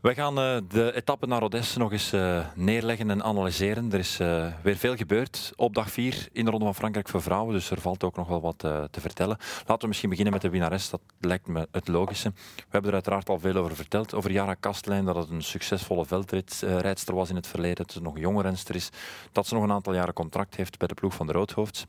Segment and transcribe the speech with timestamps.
[0.00, 3.92] Wij gaan uh, de etappe naar Odesse nog eens uh, neerleggen en analyseren.
[3.92, 7.22] Er is uh, weer veel gebeurd op dag 4 in de Ronde van Frankrijk voor
[7.22, 9.36] vrouwen, dus er valt ook nog wel wat te vertellen.
[9.58, 12.32] Laten we misschien beginnen met de winnares, dat lijkt me het logische.
[12.56, 16.04] We hebben er uiteraard al veel over verteld, over Jara Kastelijn, dat het een succesvolle
[16.04, 18.90] veldrijdster was in het verleden, dat ze nog een jonge renster is,
[19.32, 21.84] dat ze nog een aantal jaren contract heeft bij de ploeg van de Roodhoofds.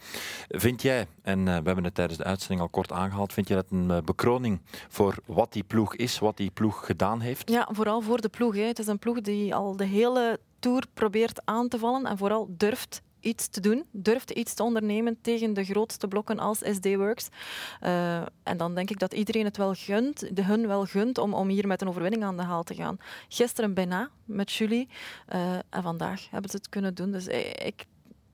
[0.47, 3.65] Vind jij, en we hebben het tijdens de uitzending al kort aangehaald, vind je dat
[3.69, 7.49] een bekroning voor wat die ploeg is, wat die ploeg gedaan heeft?
[7.49, 8.55] Ja, vooral voor de ploeg.
[8.55, 8.61] Hè.
[8.61, 12.47] Het is een ploeg die al de hele tour probeert aan te vallen en vooral
[12.49, 17.27] durft iets te doen, durft iets te ondernemen tegen de grootste blokken als SD Works.
[17.83, 21.33] Uh, en dan denk ik dat iedereen het wel gunt, de hun wel gunt, om,
[21.33, 22.97] om hier met een overwinning aan de haal te gaan.
[23.27, 24.87] Gisteren bijna met Julie
[25.33, 27.11] uh, en vandaag hebben ze het kunnen doen.
[27.11, 27.85] Dus ik,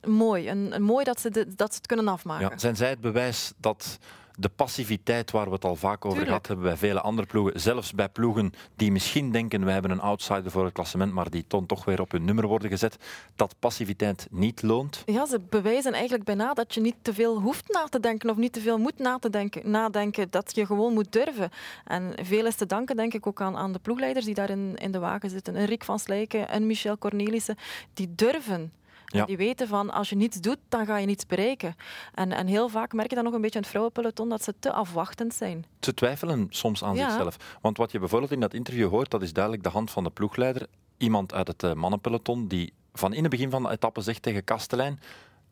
[0.04, 2.58] mooi, een, mooi dat ze, dat ze het kunnen afmaken.
[2.58, 3.98] Zijn zij het bewijs dat
[4.36, 7.92] de passiviteit waar we het al vaak over gehad hebben bij vele andere ploegen, zelfs
[7.92, 11.66] bij ploegen die misschien denken wij hebben een outsider voor het klassement, maar die ton
[11.66, 12.96] toch weer op hun nummer worden gezet,
[13.36, 15.02] dat passiviteit niet loont?
[15.06, 18.36] Ja, ze bewijzen eigenlijk bijna dat je niet te veel hoeft na te denken of
[18.36, 21.50] niet te veel moet na te denken, nadenken, dat je gewoon moet durven.
[21.84, 24.76] En veel is te danken, denk ik, ook aan, aan de ploegleiders die daar in,
[24.76, 25.56] in de wagen zitten.
[25.56, 27.56] Een Rick van Slijken en Michel Cornelissen,
[27.94, 28.72] die durven.
[29.06, 29.24] Ja.
[29.24, 31.76] Die weten van als je niets doet, dan ga je niets bereiken.
[32.14, 34.54] En, en heel vaak merk je dan nog een beetje in het vrouwenpeloton dat ze
[34.58, 35.64] te afwachtend zijn.
[35.80, 37.36] Ze twijfelen soms aan zichzelf.
[37.60, 40.10] Want wat je bijvoorbeeld in dat interview hoort, dat is duidelijk de hand van de
[40.10, 40.66] ploegleider.
[40.96, 44.44] Iemand uit het uh, mannenpeloton die van in het begin van de etappe zegt tegen
[44.44, 45.00] Kastelein,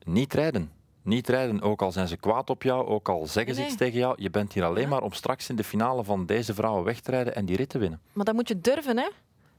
[0.05, 0.71] niet rijden.
[1.03, 3.99] Niet rijden, ook al zijn ze kwaad op jou, ook al zeggen ze iets tegen
[3.99, 4.15] jou.
[4.23, 7.11] Je bent hier alleen maar om straks in de finale van deze vrouwen weg te
[7.11, 8.01] rijden en die rit te winnen.
[8.13, 9.09] Maar dat moet je durven, hè?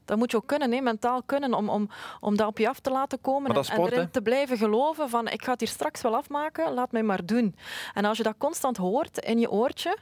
[0.06, 1.88] Dat moet je ook kunnen, hè, mentaal kunnen, om, om,
[2.20, 5.28] om dat op je af te laten komen en, sport, erin te blijven geloven van
[5.28, 7.56] ik ga het hier straks wel afmaken, laat mij maar doen.
[7.94, 9.98] En als je dat constant hoort in je oortje,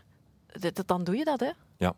[0.87, 1.41] dan doe je dat.
[1.41, 1.51] Hè.
[1.77, 1.95] Ja.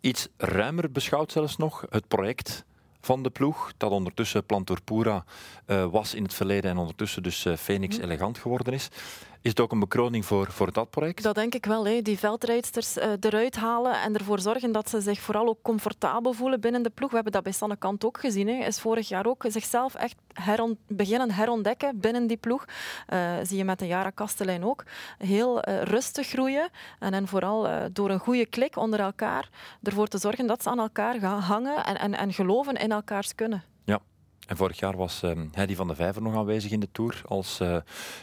[0.00, 2.64] Iets ruimer beschouwd zelfs nog, het project
[3.00, 5.24] van de ploeg, dat ondertussen Plantorpura
[5.66, 8.02] uh, was in het verleden en ondertussen dus uh, Phoenix mm.
[8.02, 8.88] Elegant geworden is.
[9.42, 11.22] Is het ook een bekroning voor, voor dat project?
[11.22, 11.86] Dat denk ik wel.
[11.86, 12.02] Hè.
[12.02, 16.60] Die veldrijdsters uh, eruit halen en ervoor zorgen dat ze zich vooral ook comfortabel voelen
[16.60, 17.08] binnen de ploeg.
[17.08, 18.48] We hebben dat bij Sanne Kant ook gezien.
[18.48, 18.66] Hè.
[18.66, 22.64] Is vorig jaar ook zichzelf echt heron, beginnen herontdekken binnen die ploeg.
[23.12, 24.84] Uh, zie je met de Jara Kastelein ook.
[25.18, 29.48] Heel uh, rustig groeien en, en vooral door een goede klik onder elkaar
[29.82, 33.34] ervoor te zorgen dat ze aan elkaar gaan hangen en, en, en geloven in elkaars
[33.34, 33.64] kunnen.
[34.48, 37.22] En vorig jaar was uh, Heidi van de Vijver nog aanwezig in de Tour.
[37.24, 37.76] Als uh,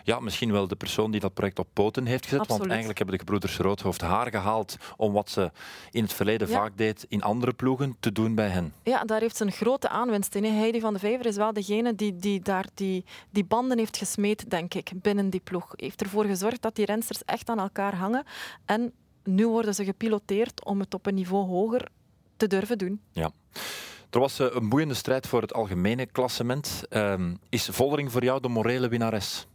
[0.03, 2.47] ja, misschien wel de persoon die dat project op poten heeft gezet.
[2.47, 5.51] Want eigenlijk hebben de gebroeders Roodhoofd haar gehaald om wat ze
[5.91, 8.73] in het verleden vaak deed in andere ploegen te doen bij hen.
[8.83, 10.43] Ja, daar heeft ze een grote aanwinst in.
[10.43, 14.49] Heidi van de Vijver is wel degene die, die daar die, die banden heeft gesmeed,
[14.49, 15.67] denk ik, binnen die ploeg.
[15.75, 18.23] Heeft ervoor gezorgd dat die rensters echt aan elkaar hangen.
[18.65, 18.93] En
[19.23, 21.87] nu worden ze gepiloteerd om het op een niveau hoger
[22.37, 23.01] te durven doen.
[23.11, 23.31] Ja.
[24.09, 26.83] Er was eh, een boeiende strijd voor het algemene klassement.
[26.89, 27.13] Uh,
[27.49, 29.47] is Vollering voor jou de morele winnares?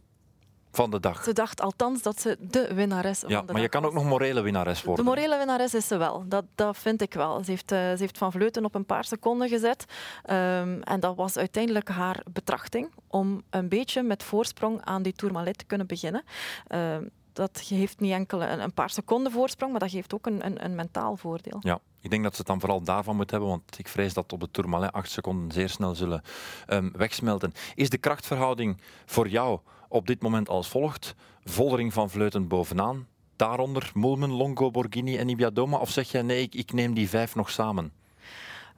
[0.71, 1.23] van de dag.
[1.23, 4.05] Ze dacht althans dat ze de winnares ja, van de maar je kan ook nog
[4.05, 5.05] morele winnares worden.
[5.05, 6.23] De morele winnares is ze wel.
[6.27, 7.43] Dat, dat vind ik wel.
[7.43, 9.85] Ze heeft, uh, ze heeft Van Vleuten op een paar seconden gezet.
[10.29, 15.57] Um, en dat was uiteindelijk haar betrachting om een beetje met voorsprong aan die Tourmalet
[15.57, 16.23] te kunnen beginnen.
[16.69, 16.97] Uh,
[17.33, 20.75] dat geeft niet enkel een, paar seconden voorsprong, maar dat geeft ook een, een, een
[20.75, 21.57] mentaal voordeel.
[21.59, 24.33] Ja, ik denk dat ze het dan vooral daarvan moet hebben, want ik vrees dat
[24.33, 26.21] op de Tourmalet acht seconden zeer snel zullen
[26.67, 27.53] um, wegsmelten.
[27.75, 31.15] Is de krachtverhouding voor jou op dit moment als volgt?
[31.43, 35.77] Vollering van Vleuten bovenaan, daaronder Mulmen, Longo, Borghini en Ibiadoma?
[35.77, 38.00] Of zeg jij nee, ik, ik neem die vijf nog samen?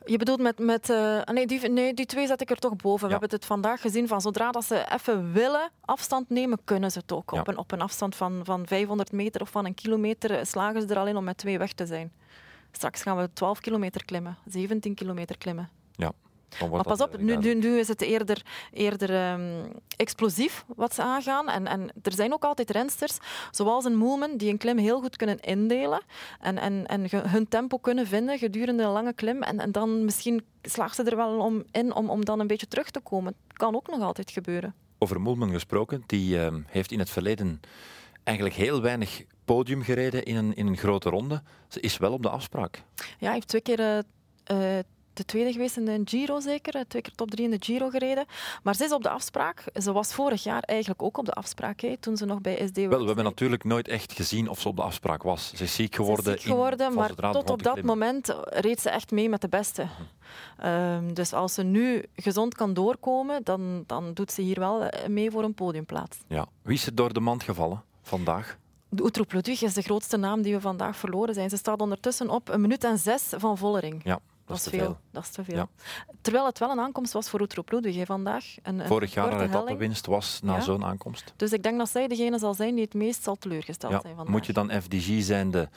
[0.05, 0.59] Je bedoelt met...
[0.59, 3.05] met uh, nee, die, nee, die twee zet ik er toch boven.
[3.05, 6.99] We hebben het vandaag gezien van zodra dat ze even willen afstand nemen, kunnen ze
[6.99, 7.31] het ook.
[7.31, 10.87] Op, een, op een afstand van, van 500 meter of van een kilometer slagen ze
[10.87, 12.11] er alleen om met twee weg te zijn.
[12.71, 15.69] Straks gaan we 12 kilometer klimmen, 17 kilometer klimmen.
[15.95, 16.11] Ja.
[16.71, 21.49] Maar pas op, nu, nu, is het eerder, eerder um, explosief wat ze aangaan.
[21.49, 23.17] En, en er zijn ook altijd rensters,
[23.51, 26.01] zoals een Moelman, die een klim heel goed kunnen indelen
[26.39, 29.43] en, en, en hun tempo kunnen vinden gedurende een lange klim.
[29.43, 32.67] En, en dan misschien slaagt ze er wel om in om, om dan een beetje
[32.67, 33.35] terug te komen.
[33.47, 34.73] Kan ook nog altijd gebeuren.
[34.97, 37.61] Over Moelman gesproken, die uh, heeft in het verleden
[38.23, 41.41] eigenlijk heel weinig podium gereden in een, in een grote ronde.
[41.67, 42.83] Ze is wel op de afspraak.
[42.95, 43.97] Ja, hij heeft twee keer uh,
[44.51, 44.79] uh,
[45.13, 46.71] de tweede geweest in de Giro zeker.
[46.88, 48.25] Twee keer top drie in de Giro gereden.
[48.63, 49.63] Maar ze is op de afspraak.
[49.74, 52.77] Ze was vorig jaar eigenlijk ook op de afspraak, hè, toen ze nog bij SD
[52.77, 52.88] was.
[52.88, 55.51] Wel, we hebben natuurlijk nooit echt gezien of ze op de afspraak was.
[55.56, 56.25] Ze is ziek geworden.
[56.25, 59.42] Ze is ziek geworden, in, maar tot op dat moment reed ze echt mee met
[59.42, 59.83] de beste.
[59.83, 60.01] Mhm.
[60.65, 65.31] Um, dus als ze nu gezond kan doorkomen, dan, dan doet ze hier wel mee
[65.31, 66.18] voor een podiumplaats.
[66.27, 66.45] Ja.
[66.62, 68.57] Wie is er door de mand gevallen vandaag?
[68.89, 71.50] De Outreau is de grootste naam die we vandaag verloren zijn.
[71.50, 74.01] Ze staat ondertussen op een minuut en zes van Vollering.
[74.04, 74.80] Ja, Dat, is te veel.
[74.80, 74.98] veel.
[75.12, 75.56] Dat is te veel.
[75.56, 75.68] Ja.
[76.22, 78.45] Terwijl het wel een aankomst was voor Utrop Ludwig vandaag.
[78.63, 79.50] Een, een Vorig jaar helling.
[79.50, 80.62] etappenwinst was na Ja.
[80.62, 81.34] zo'n aankomst.
[81.36, 84.16] Dus ik denk dat zij degene zal zijn die het meest zal teleurgesteld Ja, zijn
[84.16, 84.34] vandaag.
[84.34, 85.69] moet je dan FDG zijnde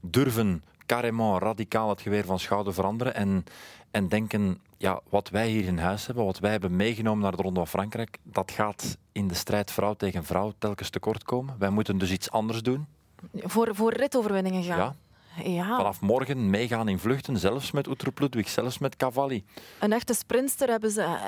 [0.00, 3.44] durven carrément radicaal het geweer van schouder veranderen en,
[3.90, 7.42] en denken, ja, wat wij hier in huis hebben, wat wij hebben meegenomen naar de
[7.42, 11.54] Ronde van Frankrijk, dat gaat in de strijd vrouw tegen vrouw telkens tekort komen.
[11.58, 12.86] Wij moeten dus iets anders doen.
[13.34, 14.78] Voor, voor ritoverwinningen gaan.
[14.78, 14.94] Ja,
[15.42, 19.44] Ja, vanaf morgen meegaan in vluchten, zelfs met Uttrup Ludwig, zelfs met Cavalli.
[19.80, 21.18] een echte sprinster hebben ze, eh,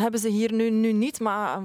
[0.00, 1.20] hebben ze hier nu, nu niet.
[1.20, 1.64] Maar eh,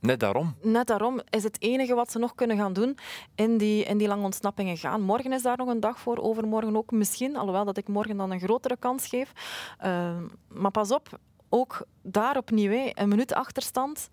[0.00, 0.54] Net daarom.
[0.62, 2.98] net daarom is het enige wat ze nog kunnen gaan doen
[3.34, 5.02] in die, in die lange ontsnappingen gaan.
[5.02, 7.36] Morgen is daar nog een dag voor, overmorgen ook misschien.
[7.36, 9.32] Alhoewel dat ik morgen dan een grotere kans geef.
[9.78, 10.16] Eh,
[10.48, 14.08] maar pas op, ook daar opnieuw, een minuut achterstand.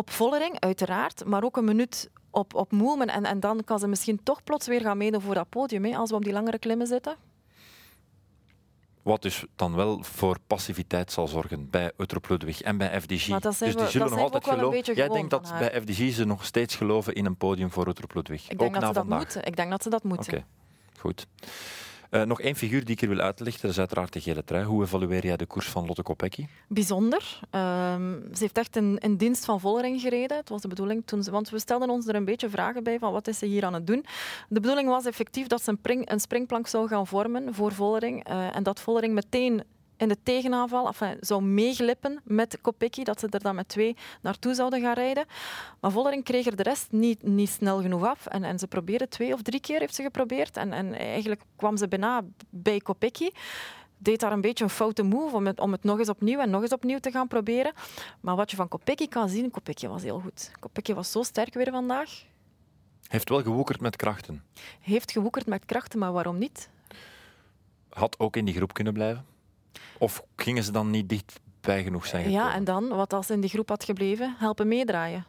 [0.00, 3.08] Op Vollering, uiteraard, maar ook een minuut op, op Moelmen.
[3.08, 5.96] En, en dan kan ze misschien toch plots weer gaan meedoen voor dat podium, hè,
[5.96, 7.16] als we op die langere klimmen zitten.
[9.02, 13.28] Wat dus dan wel voor passiviteit zal zorgen bij Uttrup Ludwig en bij FDG.
[13.28, 14.94] Maar dat zijn dus die zullen dat nog altijd ook geloven.
[14.94, 18.44] Jij denkt dat bij FDG ze nog steeds geloven in een podium voor Uttrup Ludwig.
[18.44, 19.18] Ik ook denk dat na ze dat vandaag.
[19.18, 19.44] moeten.
[19.44, 20.32] Ik denk dat ze dat moeten.
[20.32, 20.44] Oké,
[20.98, 21.26] goed.
[22.10, 24.64] Eh, nog één figuur die ik hier wil uitlichten, dat is uiteraard de gele trui.
[24.64, 26.46] Hoe evalueer jij de koers van Lotte Kopecky?
[26.68, 27.40] Bijzonder.
[27.50, 30.36] Ehm, ze heeft echt in, in dienst van Vollering gereden.
[30.36, 32.98] Het was de bedoeling toen ze, want we stelden ons er een beetje vragen bij
[32.98, 34.04] van wat is ze hier aan het doen.
[34.48, 38.56] De bedoeling was effectief dat ze een, een springplank zou gaan vormen voor Vollering eh,
[38.56, 39.62] en dat Vollering meteen
[40.00, 44.54] in de tegenaanval enfin, zou meeglippen met Kopecky, dat ze er dan met twee naartoe
[44.54, 45.26] zouden gaan rijden.
[45.80, 48.26] Maar Vollering kreeg er de rest niet, niet snel genoeg af.
[48.26, 50.56] En, en ze probeerde twee of drie keer, heeft ze geprobeerd.
[50.56, 53.30] En, en eigenlijk kwam ze bijna bij Kopecky
[54.02, 56.50] deed daar een beetje een foute move om het, om het nog eens opnieuw en
[56.50, 57.72] nog eens opnieuw te gaan proberen.
[58.20, 60.50] Maar wat je van Kopecky kan zien, Kopecky was heel goed.
[60.60, 62.24] Kopecky was zo sterk weer vandaag.
[63.08, 64.44] Heeft wel gewoekerd met krachten.
[64.80, 66.68] Heeft gewoekerd met krachten, maar waarom niet?
[67.88, 69.24] Had ook in die groep kunnen blijven?
[69.98, 72.46] Of gingen ze dan niet dichtbij genoeg zijn gekomen?
[72.46, 74.34] Ja, en dan, wat als ze in die groep had gebleven?
[74.38, 75.24] Helpen meedraaien.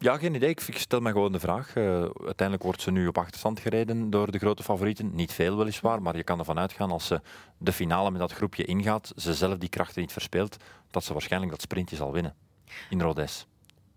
[0.00, 0.50] Ja, geen idee.
[0.50, 1.74] Ik stel me gewoon de vraag.
[1.74, 5.14] Eh, uiteindelijk wordt ze nu op achterstand gereden door de grote favorieten.
[5.14, 7.20] Niet veel weliswaar, maar je kan ervan uitgaan als ze
[7.58, 10.56] de finale met dat groepje ingaat, ze zelf die krachten niet verspeelt,
[10.90, 12.34] dat ze waarschijnlijk dat sprintje zal winnen.
[12.90, 13.46] In Rodes,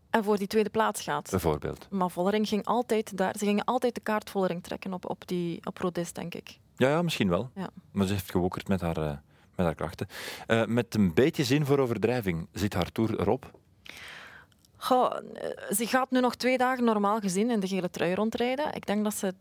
[0.09, 1.29] En voor die tweede plaats gaat.
[1.29, 1.87] bijvoorbeeld.
[1.89, 3.35] Maar Vollering ging altijd daar.
[3.37, 6.59] Ze gingen altijd de kaart Vollering trekken op, op, die, op Rodis, denk ik.
[6.75, 7.49] Ja, ja misschien wel.
[7.55, 7.69] Ja.
[7.91, 9.17] Maar ze heeft gewoekerd met haar, eh,
[9.55, 10.07] met haar krachten.
[10.47, 13.51] Eh, met een beetje zin voor overdrijving zit haar tour erop.
[14.77, 18.73] Goh, eh, ze gaat nu nog twee dagen normaal gezien in de gele trui rondrijden.
[18.73, 19.33] Ik denk dat ze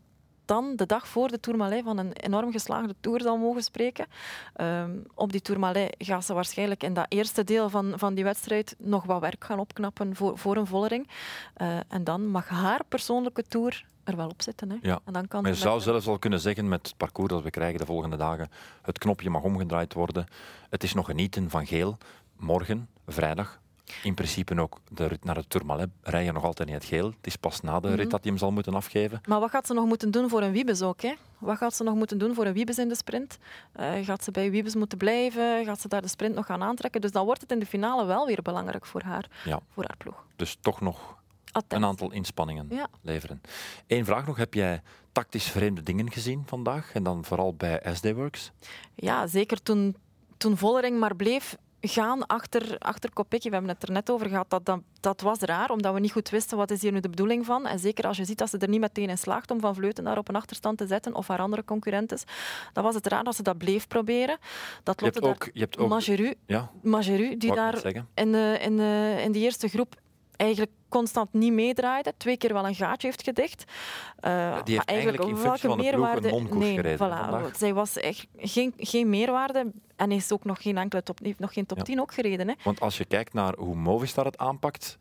[0.45, 4.05] dan de dag voor de Tourmalet van een enorm geslaagde tour zal mogen spreken.
[4.53, 8.75] Ehm, op die Tourmalet gaat ze waarschijnlijk in dat eerste deel van, van die wedstrijd
[8.77, 11.07] nog wat werk gaan opknappen voor, voor een Vollering.
[11.53, 14.69] Eh, en dan mag haar persoonlijke tour er wel op zitten.
[14.69, 14.77] Hè.
[14.81, 14.99] Ja.
[15.05, 17.43] En dan kan Maar je zou met- zelfs al kunnen zeggen met het parcours dat
[17.43, 18.49] we krijgen de volgende dagen,
[18.81, 20.25] het knopje mag omgedraaid worden.
[20.69, 21.97] Het is nog genieten van geel.
[22.37, 23.59] Morgen, vrijdag,
[24.03, 27.05] in principe ook de rit naar het Tourmalet rijden nog altijd in het geel.
[27.05, 27.97] Het is pas na de Mhm.
[27.97, 29.21] rit dat hij hem zal moeten afgeven.
[29.27, 31.01] Maar wat gaat ze nog moeten doen voor een Wiebes ook?
[31.01, 31.13] Hè?
[31.37, 33.37] Wat gaat ze nog moeten doen voor een Wiebes in de sprint?
[33.71, 35.65] Eh, gaat ze bij Wiebes moeten blijven?
[35.65, 37.01] Gaat ze daar de sprint nog gaan aantrekken?
[37.01, 39.59] Dus dan wordt het in de finale wel weer belangrijk voor haar, Ja.
[39.73, 40.25] voor haar ploeg.
[40.35, 41.17] Dus toch nog
[41.51, 41.81] Attent.
[41.81, 42.87] een aantal inspanningen Ja.
[43.01, 43.41] leveren.
[43.87, 44.37] Eén vraag nog.
[44.37, 46.93] Heb jij tactisch vreemde dingen gezien vandaag?
[46.93, 48.51] En dan vooral bij SD Works?
[48.95, 49.95] Ja, zeker toen,
[50.37, 53.47] toen Vollering maar bleef gaan achter, achter Kopecky.
[53.47, 54.49] We hebben het er net over gehad.
[54.49, 57.09] Dat, dat, dat was raar, omdat we niet goed wisten wat is hier nu de
[57.09, 57.67] bedoeling van.
[57.67, 60.03] En zeker als je ziet dat ze er niet meteen in slaagt om Van Vleuten
[60.03, 62.19] daar op een achterstand te zetten of haar andere concurrenten,
[62.73, 64.37] dan was het raar dat ze dat bleef proberen.
[64.83, 65.49] Dat Je hebt ook...
[65.53, 69.67] Je hebt ook Mageru, ja, Mageru, die daar in de, in, de, in de eerste
[69.67, 69.95] groep
[70.35, 72.13] eigenlijk constant niet meedraaide.
[72.17, 73.63] Twee keer wel een gaatje heeft gedicht.
[74.19, 76.27] Eh, maar heeft eigenlijk in functie van de ploeg meerwaarde...
[76.27, 77.19] een non-koers nee, gereden voilà.
[77.19, 77.55] vandaag.
[77.55, 81.53] Zij was echt geen, geen meerwaarde en is ook nog geen enkele top, heeft nog
[81.53, 81.83] geen top Ja.
[81.83, 82.47] 10 ook gereden.
[82.47, 82.53] Hè.
[82.63, 84.97] Want als je kijkt naar hoe Movistar het aanpakt,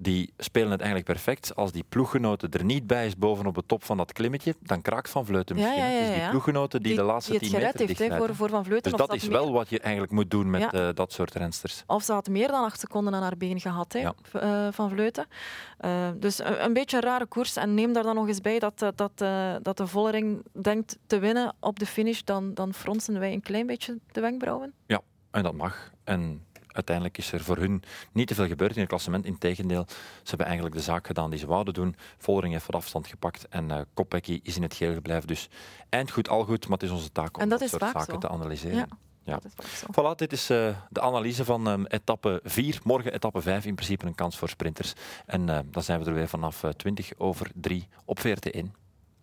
[0.00, 1.54] die spelen het eigenlijk perfect.
[1.56, 5.10] Als die ploeggenoten er niet bij is bovenop de top van dat klimmetje, dan kraakt
[5.10, 5.84] Van Vleuten Ja, misschien.
[5.84, 6.30] ja, Het is ja, die ja.
[6.30, 8.26] ploeggenoten die, de laatste die het 10 gered meter heeft dichtrijden.
[8.26, 8.90] voor, voor Van Vleuten.
[8.90, 10.70] Dus dat is wel wat je eigenlijk moet doen met Ja.
[10.72, 11.82] eh, dat soort rensters.
[11.86, 14.14] Of ze had meer dan acht seconden aan haar been gehad hè, Ja.
[14.32, 15.26] eh, van Vleuten.
[15.78, 17.56] Eh, dus een, een beetje een rare koers.
[17.56, 19.18] En neem daar dan nog eens bij dat, dat,
[19.62, 22.20] dat de Vollering denkt te winnen op de finish.
[22.24, 24.72] Dan, dan fronsen wij een klein beetje de wenkbrauwen.
[25.30, 25.90] En dat mag.
[26.04, 26.42] En
[26.78, 27.82] uiteindelijk is er voor hun
[28.12, 29.24] niet te veel gebeurd in het klassement.
[29.24, 31.96] Integendeel, ze hebben eigenlijk de zaak gedaan die ze wouden doen.
[32.18, 35.26] Vollering heeft wat afstand gepakt en Kopecky is in het geel gebleven.
[35.26, 35.48] Dus
[35.88, 38.12] eind goed, al goed, maar het is onze taak om En dat soort vaak zaken
[38.12, 38.18] zo.
[38.18, 38.76] te analyseren.
[38.76, 38.88] Ja,
[39.28, 39.40] Ja.
[39.92, 42.80] Voilà, dit is eh, de analyse van ehm, etappe 4.
[42.84, 44.92] Morgen etappe 5, in principe een kans voor sprinters.
[45.26, 48.87] En eh, dan zijn we er weer vanaf eh, 20 over 3 op VRT1.